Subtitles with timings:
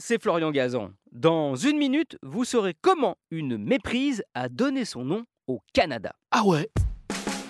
[0.00, 0.92] c'est Florian Gazan.
[1.12, 6.14] Dans une minute, vous saurez comment une méprise a donné son nom au Canada.
[6.30, 6.70] Ah ouais?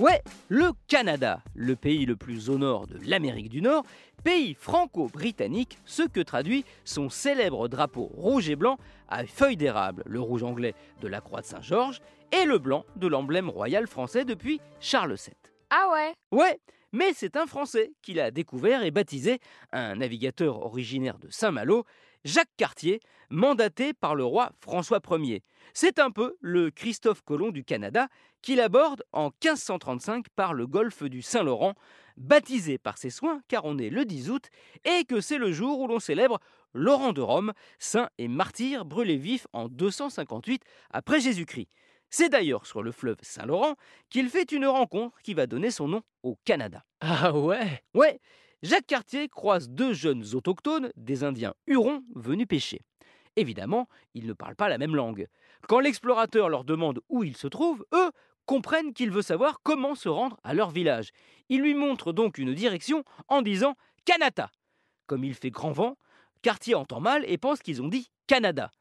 [0.00, 3.84] Ouais, le Canada, le pays le plus au nord de l'Amérique du Nord,
[4.24, 8.78] pays franco-britannique, ce que traduit son célèbre drapeau rouge et blanc
[9.08, 12.00] à feuilles d'érable, le rouge anglais de la croix de Saint-Georges
[12.32, 15.34] et le blanc de l'emblème royal français depuis Charles VII.
[15.70, 16.14] Ah ouais?
[16.30, 16.60] Ouais,
[16.92, 19.40] mais c'est un Français qui l'a découvert et baptisé,
[19.72, 21.84] un navigateur originaire de Saint-Malo,
[22.24, 23.00] Jacques Cartier,
[23.30, 25.42] mandaté par le roi François Ier.
[25.74, 28.08] C'est un peu le Christophe Colomb du Canada
[28.42, 31.74] qu'il aborde en 1535 par le golfe du Saint-Laurent,
[32.16, 34.48] baptisé par ses soins car on est le 10 août
[34.84, 36.38] et que c'est le jour où l'on célèbre
[36.74, 41.68] Laurent de Rome, saint et martyr brûlé vif en 258 après Jésus-Christ.
[42.10, 43.74] C'est d'ailleurs sur le fleuve Saint-Laurent
[44.08, 46.84] qu'il fait une rencontre qui va donner son nom au Canada.
[47.00, 47.82] Ah ouais?
[47.94, 48.20] Ouais,
[48.64, 52.80] Jacques Cartier croise deux jeunes autochtones, des Indiens Hurons, venus pêcher.
[53.36, 55.28] Évidemment, ils ne parlent pas la même langue.
[55.68, 58.10] Quand l'explorateur leur demande où ils se trouvent, eux
[58.46, 61.10] comprennent qu'il veut savoir comment se rendre à leur village.
[61.48, 64.50] Il lui montre donc une direction en disant Kanata.
[65.06, 65.96] Comme il fait grand vent,
[66.42, 68.72] Cartier entend mal et pense qu'ils ont dit Canada.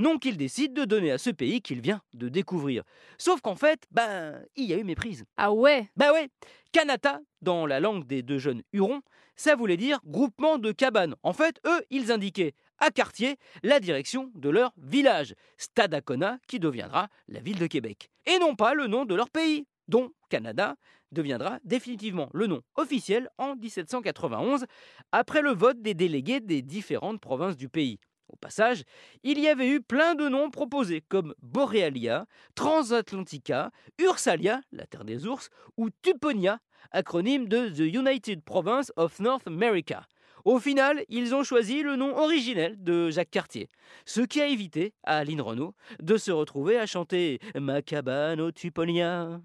[0.00, 2.84] Nom qu'il décide de donner à ce pays qu'il vient de découvrir.
[3.18, 5.26] Sauf qu'en fait, ben, il y a eu méprise.
[5.36, 5.90] Ah ouais?
[5.94, 6.30] Bah ouais,
[6.72, 9.02] Kanata, dans la langue des deux jeunes Hurons,
[9.36, 11.16] ça voulait dire groupement de cabanes.
[11.22, 17.08] En fait, eux, ils indiquaient à Cartier la direction de leur village, Stadacona, qui deviendra
[17.28, 18.08] la ville de Québec.
[18.24, 20.76] Et non pas le nom de leur pays, dont Canada
[21.12, 24.64] deviendra définitivement le nom officiel en 1791,
[25.12, 27.98] après le vote des délégués des différentes provinces du pays.
[28.32, 28.84] Au passage,
[29.24, 35.26] il y avait eu plein de noms proposés comme Borealia, Transatlantica, Ursalia, la terre des
[35.26, 36.60] ours, ou Tuponia,
[36.92, 40.06] acronyme de The United Province of North America.
[40.44, 43.68] Au final, ils ont choisi le nom originel de Jacques Cartier,
[44.06, 49.40] ce qui a évité à Aline Renault de se retrouver à chanter Ma cabane Tuponia.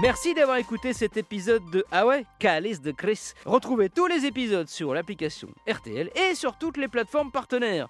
[0.00, 3.32] Merci d'avoir écouté cet épisode de Ah ouais, Calice de Chris.
[3.44, 7.88] Retrouvez tous les épisodes sur l'application RTL et sur toutes les plateformes partenaires.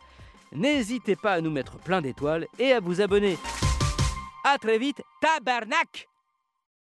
[0.53, 3.37] N'hésitez pas à nous mettre plein d'étoiles et à vous abonner.
[4.43, 6.09] A très vite, tabarnak